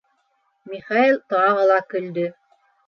[0.71, 2.29] Михаил тағы ла көлдө.